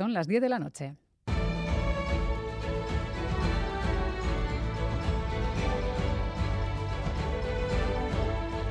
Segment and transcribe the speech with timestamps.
[0.00, 0.96] Son las 10 de la noche.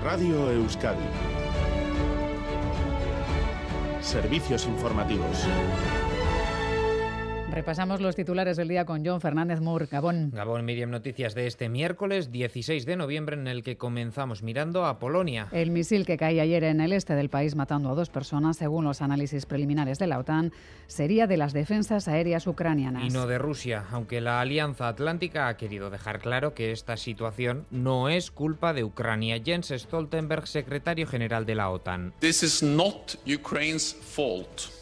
[0.03, 0.97] Radio Euskadi.
[4.01, 5.45] Servicios informativos.
[7.51, 9.87] Repasamos los titulares del día con John Fernández Moore.
[9.87, 10.31] Gabón.
[10.31, 14.99] Gabón, Miriam, noticias de este miércoles 16 de noviembre en el que comenzamos mirando a
[14.99, 15.47] Polonia.
[15.51, 18.85] El misil que cae ayer en el este del país matando a dos personas, según
[18.85, 20.53] los análisis preliminares de la OTAN,
[20.87, 23.03] sería de las defensas aéreas ucranianas.
[23.03, 27.65] Y no de Rusia, aunque la Alianza Atlántica ha querido dejar claro que esta situación
[27.71, 29.41] no es culpa de Ucrania.
[29.43, 32.13] Jens Stoltenberg, secretario general de la OTAN.
[32.19, 34.78] This is not Ukraine's fault.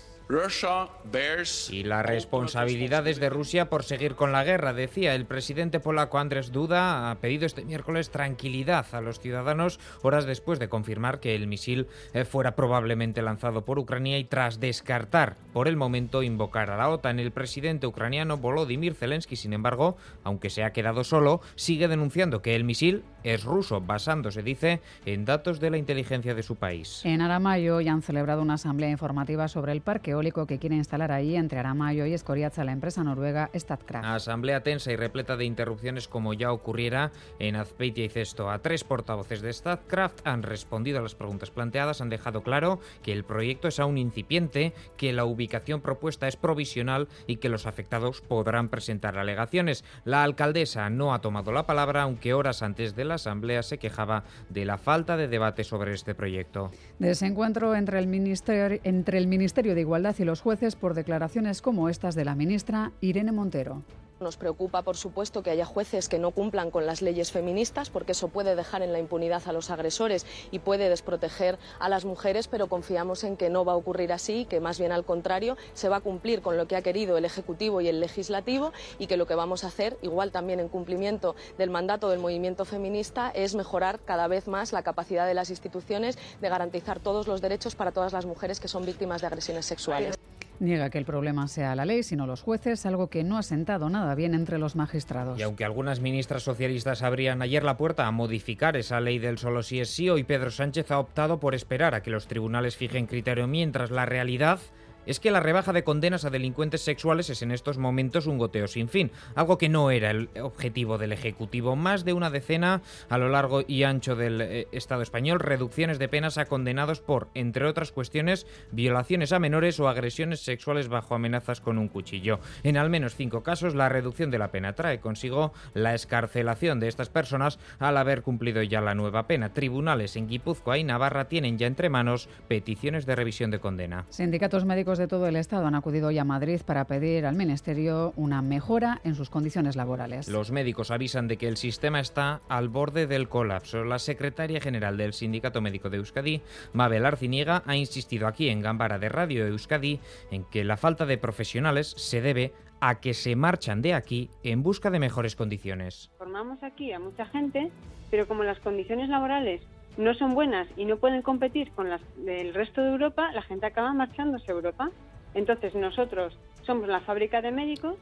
[1.71, 6.19] Y la responsabilidad es de Rusia por seguir con la guerra, decía el presidente polaco
[6.19, 7.09] Andrzej Duda.
[7.09, 11.87] Ha pedido este miércoles tranquilidad a los ciudadanos horas después de confirmar que el misil
[12.13, 16.87] eh, fuera probablemente lanzado por Ucrania y tras descartar por el momento invocar a la
[16.87, 17.17] OTAN.
[17.17, 22.55] El presidente ucraniano Volodymyr Zelensky, sin embargo, aunque se ha quedado solo, sigue denunciando que
[22.55, 27.01] el misil es ruso, basándose, dice, en datos de la inteligencia de su país.
[27.03, 31.11] En Aramayo ya han celebrado una asamblea informativa sobre el parque eólico que quiere instalar
[31.11, 34.05] ahí entre Aramayo y Escoriaza la empresa noruega Statkraft.
[34.05, 38.51] Asamblea tensa y repleta de interrupciones como ya ocurriera en Azpeitia y Cesto.
[38.51, 43.11] A tres portavoces de Statkraft han respondido a las preguntas planteadas, han dejado claro que
[43.11, 45.46] el proyecto es aún incipiente, que la ubicación
[45.81, 49.83] propuesta es provisional y que los afectados podrán presentar alegaciones.
[50.05, 54.23] La alcaldesa no ha tomado la palabra, aunque horas antes de la Asamblea se quejaba
[54.49, 56.71] de la falta de debate sobre este proyecto.
[56.99, 62.35] Desencuentro entre el Ministerio de Igualdad y los jueces por declaraciones como estas de la
[62.35, 63.83] ministra Irene Montero.
[64.19, 68.13] Nos preocupa, por supuesto, que haya jueces que no cumplan con las leyes feministas, porque
[68.13, 72.47] eso puede dejar en la impunidad a los agresores y puede desproteger a las mujeres,
[72.47, 75.87] pero confiamos en que no va a ocurrir así, que más bien al contrario, se
[75.87, 79.17] va a cumplir con lo que ha querido el Ejecutivo y el Legislativo y que
[79.17, 83.53] lo que vamos a hacer, igual también en cumplimiento del mandato del movimiento feminista, es
[83.53, 87.91] mejorar cada vez más la capacidad de las instituciones de garantizar todos los derechos para
[87.91, 90.17] todas las mujeres que son víctimas de agresiones sexuales.
[90.59, 93.89] Niega que el problema sea la ley, sino los jueces, algo que no ha sentado
[93.89, 95.39] nada bien entre los magistrados.
[95.39, 99.61] Y aunque algunas ministras socialistas abrían ayer la puerta a modificar esa ley del solo
[99.61, 103.05] sí es sí, hoy Pedro Sánchez ha optado por esperar a que los tribunales fijen
[103.05, 104.59] criterio, mientras la realidad
[105.07, 108.67] es que la rebaja de condenas a delincuentes sexuales es en estos momentos un goteo
[108.67, 111.75] sin fin, algo que no era el objetivo del Ejecutivo.
[111.75, 116.09] Más de una decena a lo largo y ancho del eh, Estado español, reducciones de
[116.09, 121.61] penas a condenados por, entre otras cuestiones, violaciones a menores o agresiones sexuales bajo amenazas
[121.61, 122.39] con un cuchillo.
[122.63, 126.87] En al menos cinco casos, la reducción de la pena trae consigo la escarcelación de
[126.87, 129.53] estas personas al haber cumplido ya la nueva pena.
[129.53, 134.05] Tribunales en Guipúzcoa y Navarra tienen ya entre manos peticiones de revisión de condena.
[134.09, 138.13] Sindicatos médicos de todo el Estado han acudido hoy a Madrid para pedir al Ministerio
[138.15, 140.27] una mejora en sus condiciones laborales.
[140.27, 143.83] Los médicos avisan de que el sistema está al borde del colapso.
[143.83, 146.41] La secretaria general del Sindicato Médico de Euskadi,
[146.73, 149.99] Mabel Arciniega, ha insistido aquí en Gambara de Radio Euskadi
[150.31, 154.63] en que la falta de profesionales se debe a que se marchan de aquí en
[154.63, 156.11] busca de mejores condiciones.
[156.17, 157.71] Formamos aquí a mucha gente,
[158.11, 159.61] pero como las condiciones laborales
[159.97, 163.65] no son buenas y no pueden competir con las del resto de Europa, la gente
[163.65, 164.91] acaba marchándose a Europa.
[165.33, 167.95] Entonces nosotros somos la fábrica de médicos,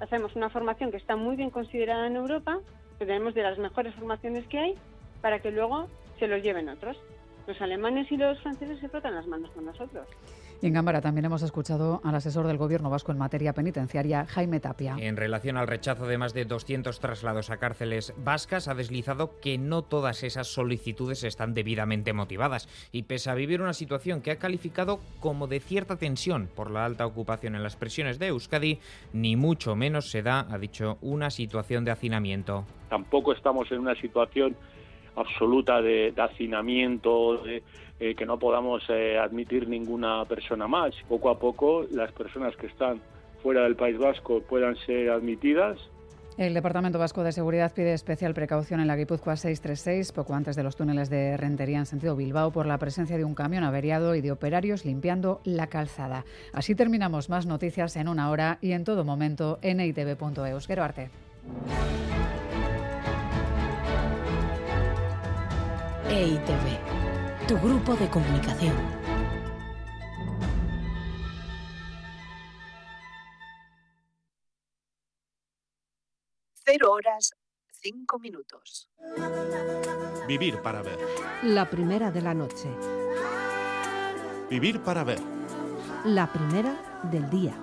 [0.00, 2.58] hacemos una formación que está muy bien considerada en Europa,
[2.98, 4.74] que tenemos de las mejores formaciones que hay,
[5.20, 5.88] para que luego
[6.18, 6.96] se los lleven otros.
[7.46, 10.06] Los alemanes y los franceses se frotan las manos con nosotros.
[10.62, 14.60] Y en Cámara también hemos escuchado al asesor del Gobierno vasco en materia penitenciaria, Jaime
[14.60, 14.96] Tapia.
[14.98, 19.56] En relación al rechazo de más de 200 traslados a cárceles vascas, ha deslizado que
[19.56, 24.36] no todas esas solicitudes están debidamente motivadas y pese a vivir una situación que ha
[24.36, 28.80] calificado como de cierta tensión por la alta ocupación en las prisiones de Euskadi,
[29.14, 32.66] ni mucho menos se da, ha dicho, una situación de hacinamiento.
[32.90, 34.54] Tampoco estamos en una situación
[35.16, 37.62] absoluta de, de hacinamiento, de,
[38.00, 40.94] eh, que no podamos eh, admitir ninguna persona más.
[41.06, 43.00] Poco a poco las personas que están
[43.42, 45.78] fuera del País Vasco puedan ser admitidas.
[46.38, 50.62] El Departamento Vasco de Seguridad pide especial precaución en la Guipúzcoa 636, poco antes de
[50.62, 54.22] los túneles de Rentería en sentido Bilbao, por la presencia de un camión averiado y
[54.22, 56.24] de operarios limpiando la calzada.
[56.54, 60.66] Así terminamos más noticias en una hora y en todo momento en eitv.eus.
[60.66, 61.10] Quiero arte.
[66.12, 68.74] EITV, tu grupo de comunicación.
[76.52, 77.30] Cero horas,
[77.70, 78.90] cinco minutos.
[80.26, 80.98] Vivir para ver.
[81.44, 82.68] La primera de la noche.
[84.50, 85.20] Vivir para ver.
[86.06, 87.54] La primera del día.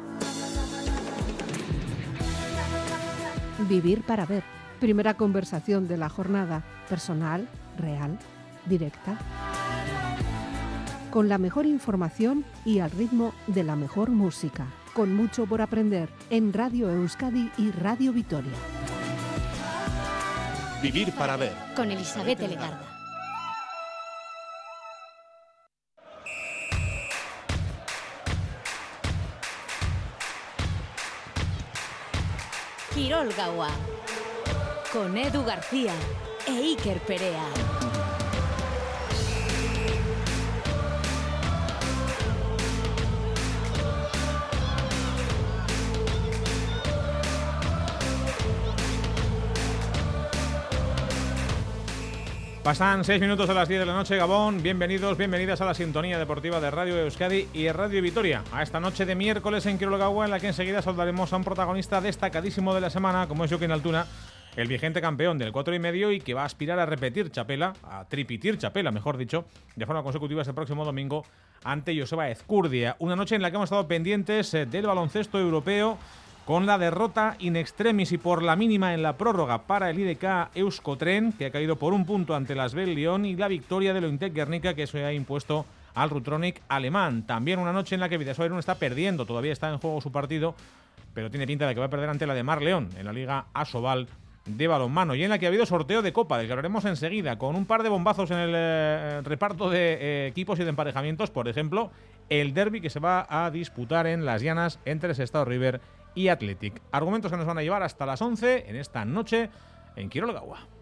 [3.68, 4.46] Vivir para ver.
[4.80, 8.18] Primera conversación de la jornada, personal, real,
[8.68, 9.18] directa.
[11.12, 14.68] Con la mejor información y al ritmo de la mejor música.
[14.94, 18.54] Con mucho por aprender en Radio Euskadi y Radio Vitoria.
[20.82, 21.54] Vivir para ver.
[21.76, 22.98] Con Elizabeth Legarda.
[32.94, 33.70] Quirol Gaua.
[34.92, 35.94] Con Edu García
[36.48, 37.77] e Iker Perea.
[52.68, 54.62] Pasan seis minutos de las 10 de la noche, Gabón.
[54.62, 58.44] Bienvenidos, bienvenidas a la sintonía deportiva de Radio Euskadi y Radio Vitoria.
[58.52, 62.02] A esta noche de miércoles en Quirologagua, en la que enseguida saludaremos a un protagonista
[62.02, 64.06] destacadísimo de la semana, como es Joaquín Altuna,
[64.58, 67.72] el vigente campeón del 4 y medio y que va a aspirar a repetir chapela,
[67.84, 69.46] a tripitir chapela, mejor dicho,
[69.78, 71.24] de forma consecutiva este próximo domingo
[71.64, 72.98] ante Joseba Ezcurdia.
[73.00, 75.98] Una noche en la que hemos estado pendientes eh, del baloncesto europeo
[76.48, 80.56] con la derrota in extremis y por la mínima en la prórroga para el IDK
[80.56, 84.00] Euskotren, que ha caído por un punto ante las Bell Lyon, y la victoria de
[84.00, 87.24] Lointec Guernica, que se ha impuesto al Rutronic alemán.
[87.28, 90.56] También una noche en la que Vidasoa está perdiendo, todavía está en juego su partido,
[91.14, 93.12] pero tiene pinta de que va a perder ante la de Mar León en la
[93.12, 94.08] Liga Asobal
[94.46, 97.58] de balonmano y en la que ha habido sorteo de copa, del que enseguida, con
[97.58, 101.50] un par de bombazos en el eh, reparto de eh, equipos y de emparejamientos, por
[101.50, 101.92] ejemplo,
[102.30, 105.82] el derby que se va a disputar en las llanas entre Sestao River
[106.18, 106.82] y Athletic.
[106.92, 109.52] Argumentos que nos van a llevar hasta las 11 en esta noche
[109.96, 110.77] en Quirologagua.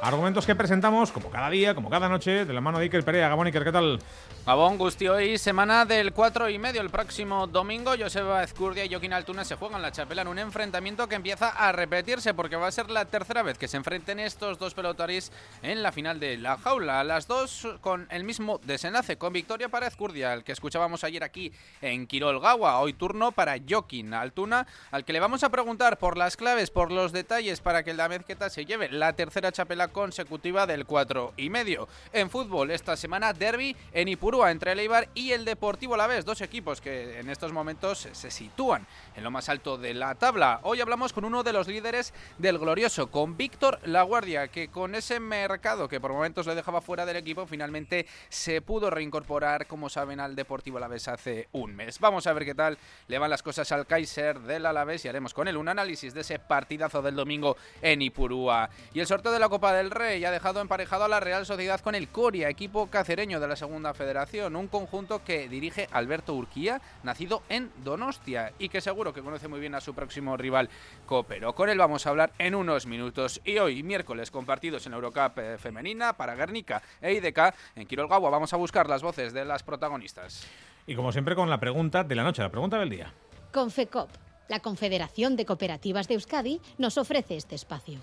[0.00, 3.28] Argumentos que presentamos como cada día, como cada noche, de la mano de Iker Perea.
[3.28, 3.98] Gabón Iker, ¿qué tal?
[4.46, 6.80] Gabón, Gusti, hoy semana del 4 y medio.
[6.80, 11.08] El próximo domingo, Joseba Ezcurdia y Joaquín Altuna se juegan la chapela en un enfrentamiento
[11.08, 14.56] que empieza a repetirse porque va a ser la tercera vez que se enfrenten estos
[14.58, 17.02] dos pelotaris en la final de la jaula.
[17.02, 21.52] Las dos con el mismo desenlace, con victoria para Ezcurdia, el que escuchábamos ayer aquí
[21.82, 22.78] en Quirolgawa.
[22.78, 26.92] Hoy turno para Joaquín Altuna, al que le vamos a preguntar por las claves, por
[26.92, 31.50] los detalles para que el Damezqueta se lleve la tercera chapela consecutiva del 4 y
[31.50, 31.88] medio.
[32.12, 36.40] En fútbol, esta semana, derby en Ipurú entre el Eibar y el Deportivo Alavés, dos
[36.40, 38.86] equipos que en estos momentos se sitúan
[39.16, 40.60] en lo más alto de la tabla.
[40.62, 45.20] Hoy hablamos con uno de los líderes del glorioso, con Víctor Laguardia, que con ese
[45.20, 50.20] mercado que por momentos le dejaba fuera del equipo, finalmente se pudo reincorporar, como saben,
[50.20, 51.98] al Deportivo Alavés hace un mes.
[51.98, 55.34] Vamos a ver qué tal le van las cosas al Kaiser del Alavés y haremos
[55.34, 58.70] con él un análisis de ese partidazo del domingo en Ipurúa.
[58.92, 61.80] Y el sorteo de la Copa del Rey ha dejado emparejado a la Real Sociedad
[61.80, 66.80] con el Coria, equipo cacereño de la Segunda Federación un conjunto que dirige Alberto Urquía,
[67.04, 70.68] nacido en Donostia y que seguro que conoce muy bien a su próximo rival
[71.06, 71.54] Copero.
[71.54, 73.40] Con él vamos a hablar en unos minutos.
[73.44, 78.52] Y hoy, miércoles, compartidos en Eurocup eh, femenina para Guernica e IDK, en Quirolgawa vamos
[78.52, 80.44] a buscar las voces de las protagonistas.
[80.88, 83.12] Y como siempre con la pregunta de la noche, la pregunta del día.
[83.52, 84.10] Confecop,
[84.48, 88.00] la Confederación de Cooperativas de Euskadi, nos ofrece este espacio.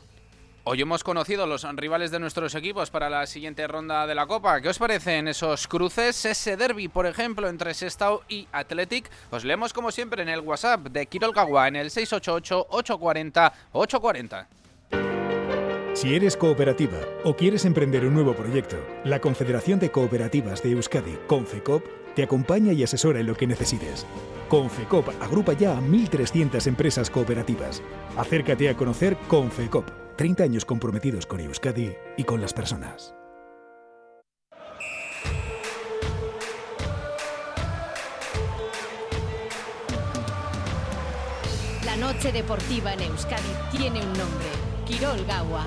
[0.68, 4.60] Hoy hemos conocido los rivales de nuestros equipos para la siguiente ronda de la Copa.
[4.62, 6.26] ¿Qué os parecen esos cruces?
[6.26, 9.08] Ese derby, por ejemplo, entre Sestao y Athletic.
[9.30, 14.48] Os leemos como siempre en el WhatsApp de Kirol Kagua en el 688-840-840.
[15.94, 21.20] Si eres cooperativa o quieres emprender un nuevo proyecto, la Confederación de Cooperativas de Euskadi,
[21.28, 21.84] Confecop,
[22.16, 24.08] te acompaña y asesora en lo que necesites.
[24.50, 27.84] Confecop agrupa ya a 1.300 empresas cooperativas.
[28.18, 33.14] Acércate a conocer Confecop 30 años comprometidos con Euskadi y con las personas.
[41.84, 44.48] La noche deportiva en Euskadi tiene un nombre,
[44.86, 45.66] Quirol Gawa.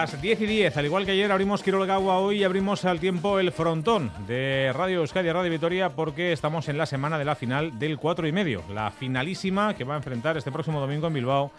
[0.00, 3.50] Las 10 y 10, al igual que ayer abrimos Quirolgawa, hoy abrimos al tiempo el
[3.50, 7.98] frontón de Radio Euskadi, Radio Vitoria, porque estamos en la semana de la final del
[7.98, 11.50] 4 y medio, la finalísima que va a enfrentar este próximo domingo en Bilbao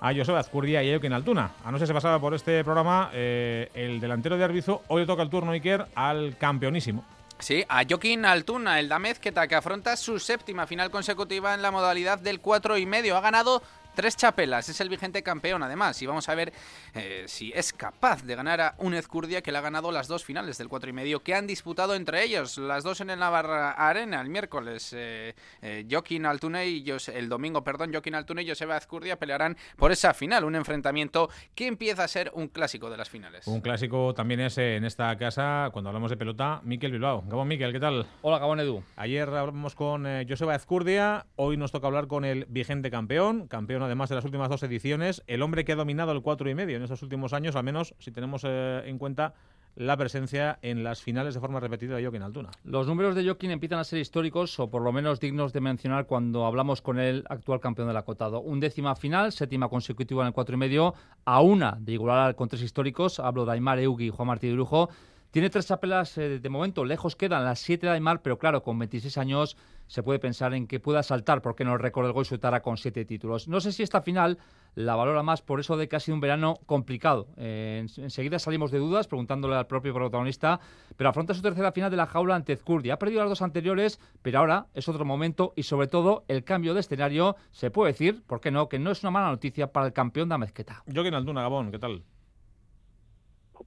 [0.00, 1.50] a Joseba Azcurdia y a Altuna.
[1.64, 5.06] A no ser se pasaba por este programa eh, el delantero de Arbizo, hoy le
[5.08, 7.04] toca el turno Iker al campeonísimo.
[7.40, 12.20] Sí, a Joaquín Altuna, el Damezqueta, que afronta su séptima final consecutiva en la modalidad
[12.20, 13.16] del 4 y medio.
[13.16, 13.60] Ha ganado
[13.94, 16.50] Tres chapelas, es el vigente campeón además y vamos a ver
[16.94, 20.24] eh, si es capaz de ganar a un Ezcurdia que le ha ganado las dos
[20.24, 23.72] finales del cuatro y medio que han disputado entre ellos, las dos en el Navarra
[23.72, 24.94] Arena el miércoles.
[24.96, 29.92] Eh, eh, Joaquín Altune y el domingo, perdón, Joaquín Altune y Joseba Ezcurdia pelearán por
[29.92, 33.46] esa final, un enfrentamiento que empieza a ser un clásico de las finales.
[33.46, 37.24] Un clásico también es en esta casa, cuando hablamos de pelota, Miquel Bilbao.
[37.26, 38.06] Gabón Miquel, ¿qué tal?
[38.22, 38.82] Hola Gabón Edu.
[38.96, 44.08] Ayer hablamos con Joseba Ezcurdia, hoy nos toca hablar con el vigente campeón, campeón además
[44.08, 46.82] de las últimas dos ediciones, el hombre que ha dominado el cuatro y medio en
[46.82, 49.34] estos últimos años, al menos si tenemos eh, en cuenta
[49.74, 52.50] la presencia en las finales de forma repetida de Joaquín Altuna.
[52.64, 56.06] Los números de Joaquín empiezan a ser históricos o por lo menos dignos de mencionar
[56.06, 58.40] cuando hablamos con el actual campeón del acotado.
[58.40, 62.48] Un décima final, séptima consecutiva en el cuatro y medio, a una de igualar con
[62.48, 63.18] tres históricos.
[63.18, 64.90] Hablo de Aymar Eugi y Juan Martí de.
[65.32, 68.78] Tiene tres chapelas eh, de momento, lejos quedan las siete de Aymar, pero claro, con
[68.78, 72.60] 26 años se puede pensar en que pueda saltar, porque no recuerdo el gol Sutara
[72.60, 73.48] con siete títulos.
[73.48, 74.36] No sé si esta final
[74.74, 77.28] la valora más por eso de que ha sido un verano complicado.
[77.38, 80.60] Eh, enseguida salimos de dudas preguntándole al propio protagonista,
[80.98, 82.90] pero afronta su tercera final de la jaula ante Zcurdi.
[82.90, 86.74] Ha perdido las dos anteriores, pero ahora es otro momento y sobre todo el cambio
[86.74, 89.86] de escenario, se puede decir, ¿por qué no?, que no es una mala noticia para
[89.86, 90.84] el campeón de Amezqueta.
[90.92, 92.02] Joaquín Altuna, Gabón, ¿qué tal?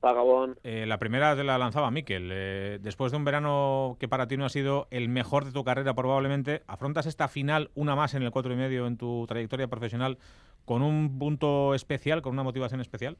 [0.01, 0.57] Gabón.
[0.63, 2.29] Eh, la primera te la lanzaba Miquel.
[2.31, 5.63] Eh, después de un verano que para ti no ha sido el mejor de tu
[5.63, 9.67] carrera probablemente, ¿afrontas esta final, una más en el cuatro y medio en tu trayectoria
[9.67, 10.17] profesional,
[10.65, 13.17] con un punto especial, con una motivación especial?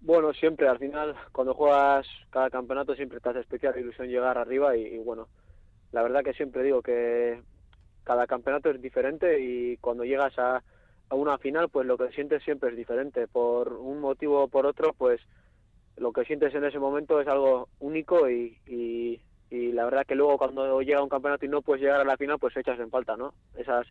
[0.00, 4.76] Bueno, siempre, al final, cuando juegas cada campeonato siempre te hace especial ilusión llegar arriba
[4.76, 5.28] y, y bueno,
[5.92, 7.42] la verdad que siempre digo que
[8.04, 10.62] cada campeonato es diferente y cuando llegas a
[11.10, 13.26] a una final, pues lo que sientes siempre es diferente.
[13.26, 15.20] Por un motivo o por otro, pues
[15.96, 19.20] lo que sientes en ese momento es algo único y, y,
[19.72, 22.38] la verdad que luego cuando llega un campeonato y no puedes llegar a la final,
[22.38, 23.32] pues echas en falta, ¿no?
[23.56, 23.86] Esas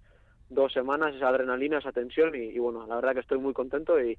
[0.50, 4.18] dos semanas, esa adrenalina, esa tensión y bueno, la verdad que estoy muy contento y,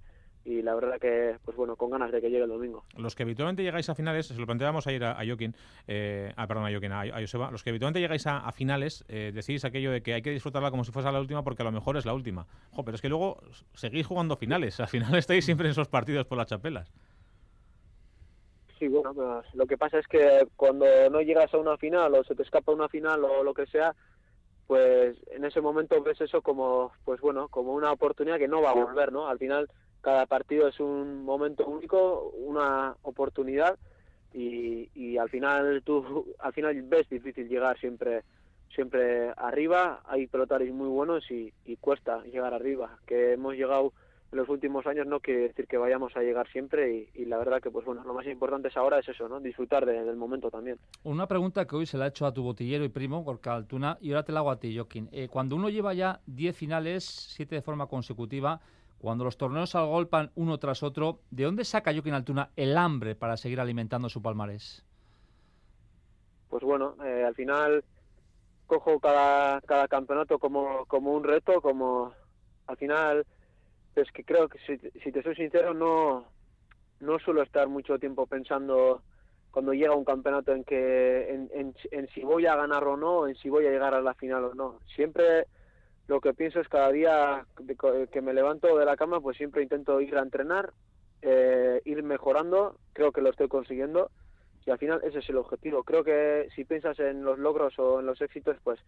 [0.49, 2.85] y la verdad que, pues bueno, con ganas de que llegue el domingo.
[2.97, 5.55] Los que habitualmente llegáis a finales, se lo planteábamos ayer a, a Joaquín,
[5.87, 9.65] eh, ah, perdón, a Joaquín, a, Joseba, los que habitualmente llegáis a, finales, eh, decís
[9.67, 11.99] aquello de que hay que disfrutarla como si fuese la última porque a lo mejor
[11.99, 12.47] es la última.
[12.73, 13.43] Jo, pero es que luego
[13.75, 16.91] seguís jugando finales, al final estáis siempre en esos partidos por las chapelas.
[18.79, 22.25] Sí, bueno, pues lo que pasa es que cuando no llegas a una final o
[22.25, 23.95] se te escapa una final o lo que sea,
[24.67, 28.71] pues en ese momento ves eso como, pues bueno, como una oportunidad que no va
[28.71, 29.27] a volver, ¿no?
[29.27, 29.69] Al final
[30.09, 33.79] cada partido es un momento único, una oportunidad
[34.33, 38.23] y, y al final tú al final ves difícil llegar siempre
[38.75, 43.93] siempre arriba, hay pelotarios muy buenos y, y cuesta llegar arriba, que hemos llegado
[44.33, 47.61] en los últimos años no quiere decir que vayamos a llegar siempre y, la verdad
[47.61, 50.79] que pues bueno lo más importante es ahora es eso no disfrutar del momento también.
[51.05, 53.99] Una pregunta que hoy se la ha hecho a tu botillero y primo Gorka Altuna
[54.01, 55.11] y ahora te la hago a ti Joaquín.
[55.13, 58.61] Eh, cuando uno lleva ya 10 finales 7 de forma consecutiva
[58.99, 63.15] cuando los torneos se agolpan uno tras otro, ¿de dónde saca Joaquín Altuna el hambre
[63.15, 64.85] para seguir alimentando su palmarés?
[66.49, 67.85] Pues bueno, eh, al final
[68.67, 72.13] cojo cada, cada campeonato como, un reto, como
[72.67, 73.27] al final,
[73.95, 76.27] es que creo que si, te soy sincero, no,
[77.01, 79.03] no suelo estar mucho tiempo pensando
[79.51, 83.35] cuando llega un campeonato en que en, en, si voy a ganar o no, en
[83.37, 84.81] si voy a llegar a la final o no.
[84.95, 85.47] Siempre
[86.09, 87.47] lo que pienso es cada día
[88.11, 90.73] que me levanto de la cama, pues siempre intento ir a entrenar,
[91.21, 94.11] eh, ir mejorando, creo que lo estoy consiguiendo
[94.65, 95.83] y al final ese es el objetivo.
[95.85, 98.81] Creo que si piensas en los logros o en los éxitos, pues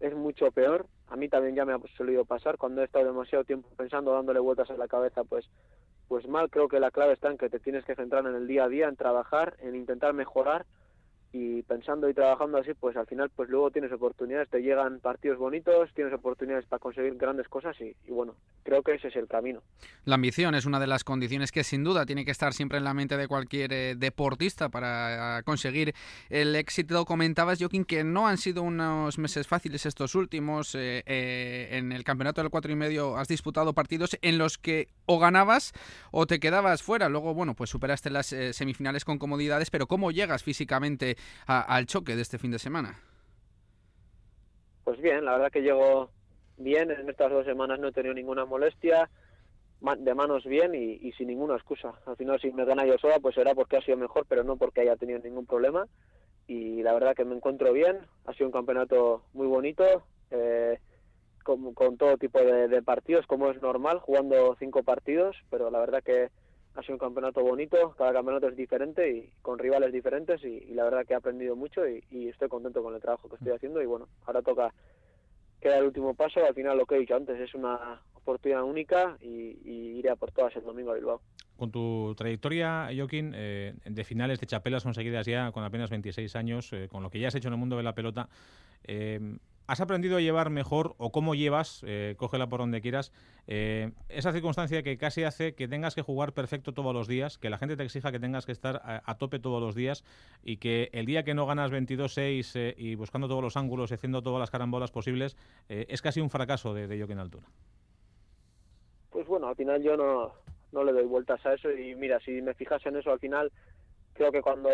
[0.00, 0.86] es mucho peor.
[1.08, 4.40] A mí también ya me ha solido pasar cuando he estado demasiado tiempo pensando, dándole
[4.40, 5.48] vueltas a la cabeza, pues
[6.08, 6.50] pues mal.
[6.50, 8.68] Creo que la clave está en que te tienes que centrar en el día a
[8.68, 10.66] día, en trabajar, en intentar mejorar
[11.36, 15.38] y pensando y trabajando así, pues al final pues luego tienes oportunidades, te llegan partidos
[15.38, 19.60] bonitos, tienes oportunidades para conseguir grandes cosas y, bueno, creo que ese es el camino.
[20.04, 22.84] La ambición es una de las condiciones que sin duda tiene que estar siempre en
[22.84, 25.94] la mente de cualquier eh, deportista para conseguir
[26.30, 27.04] el éxito.
[27.04, 30.74] Comentabas, Joaquín, que no han sido unos meses fáciles estos últimos.
[30.74, 34.88] Eh, eh, en el campeonato del cuatro y medio has disputado partidos en los que
[35.04, 35.72] o ganabas
[36.12, 37.08] o te quedabas fuera.
[37.08, 41.16] Luego, bueno, pues superaste las semifinales con comodidades, pero ¿cómo llegas físicamente
[41.46, 43.00] al choque de este fin de semana?
[44.84, 46.10] Pues bien, la verdad que llego
[46.56, 46.90] bien.
[46.90, 49.10] En estas dos semanas no he tenido ninguna molestia,
[49.98, 51.92] de manos bien y, sin ninguna excusa.
[52.06, 54.56] Al final, si me gana yo sola, pues será porque ha sido mejor, pero no
[54.56, 55.86] porque haya tenido ningún problema.
[56.46, 57.98] Y la verdad que me encuentro bien.
[58.26, 60.04] Ha sido un campeonato muy bonito.
[60.30, 60.78] Eh,
[61.74, 66.30] con, todo tipo de, partidos, como es normal, jugando cinco partidos, pero la verdad que
[66.76, 70.84] ha sido un campeonato bonito, cada campeonato es diferente y con rivales diferentes y, la
[70.84, 73.86] verdad que he aprendido mucho y, estoy contento con el trabajo que estoy haciendo y
[73.86, 74.72] bueno, ahora toca
[75.60, 76.44] queda el último paso.
[76.44, 80.16] Al final, lo que he dicho antes, es una oportunidad única y, y iré a
[80.16, 81.22] por todas el domingo a Bilbao.
[81.56, 86.70] Con tu trayectoria, Joaquín, eh, de finales de chapelas conseguidas ya con apenas 26 años,
[86.74, 88.28] eh, con lo que ya has hecho en el mundo de la pelota,
[88.84, 93.12] eh, ¿has aprendido a llevar mejor o cómo llevas, eh, cógela por donde quieras,
[93.46, 97.50] eh, esa circunstancia que casi hace que tengas que jugar perfecto todos los días, que
[97.50, 100.04] la gente te exija que tengas que estar a, tope todos los días
[100.42, 104.22] y que el día que no ganas 22-6 eh, y buscando todos los ángulos haciendo
[104.22, 105.36] todas las carambolas posibles,
[105.68, 107.46] es casi un fracaso de, de Joaquín Altura?
[109.10, 110.32] Pues bueno, al final yo no,
[110.72, 113.50] no le doy vueltas a eso y mira, si me fijas en eso al final,
[114.12, 114.68] creo que cuando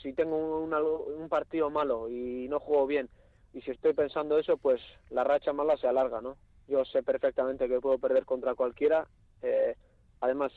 [0.00, 3.08] si tengo un, un partido malo y no juego bien
[3.52, 4.80] y si estoy pensando eso, pues
[5.10, 6.36] la racha mala se alarga, ¿no?
[6.68, 9.06] Yo sé perfectamente que puedo perder contra cualquiera,
[9.42, 9.76] eh,
[10.20, 10.52] además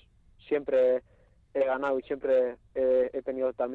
[0.48, 1.02] siempre
[1.54, 3.56] he ganado y siempre he, he tenido también